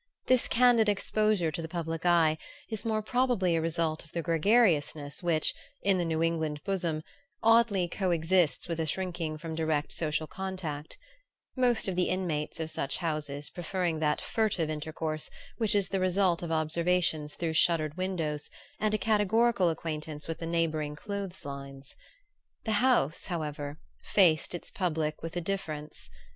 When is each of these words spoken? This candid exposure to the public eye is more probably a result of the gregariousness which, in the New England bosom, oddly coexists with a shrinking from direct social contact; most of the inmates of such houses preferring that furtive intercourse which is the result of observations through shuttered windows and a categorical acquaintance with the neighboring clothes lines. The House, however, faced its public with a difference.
This 0.25 0.47
candid 0.47 0.89
exposure 0.89 1.51
to 1.51 1.61
the 1.61 1.67
public 1.67 2.07
eye 2.07 2.39
is 2.69 2.85
more 2.85 3.03
probably 3.03 3.55
a 3.55 3.61
result 3.61 4.03
of 4.03 4.11
the 4.13 4.23
gregariousness 4.23 5.21
which, 5.21 5.53
in 5.83 5.99
the 5.99 6.05
New 6.05 6.23
England 6.23 6.59
bosom, 6.63 7.03
oddly 7.43 7.87
coexists 7.87 8.67
with 8.67 8.79
a 8.79 8.87
shrinking 8.87 9.37
from 9.37 9.53
direct 9.53 9.93
social 9.93 10.25
contact; 10.25 10.97
most 11.55 11.87
of 11.87 11.95
the 11.95 12.09
inmates 12.09 12.59
of 12.59 12.71
such 12.71 12.97
houses 12.97 13.51
preferring 13.51 13.99
that 13.99 14.19
furtive 14.19 14.71
intercourse 14.71 15.29
which 15.59 15.75
is 15.75 15.89
the 15.89 15.99
result 15.99 16.41
of 16.41 16.51
observations 16.51 17.35
through 17.35 17.53
shuttered 17.53 17.95
windows 17.95 18.49
and 18.79 18.95
a 18.95 18.97
categorical 18.97 19.69
acquaintance 19.69 20.27
with 20.27 20.39
the 20.39 20.47
neighboring 20.47 20.95
clothes 20.95 21.45
lines. 21.45 21.95
The 22.63 22.79
House, 22.83 23.25
however, 23.27 23.77
faced 24.03 24.55
its 24.55 24.71
public 24.71 25.21
with 25.21 25.37
a 25.37 25.41
difference. 25.41 26.09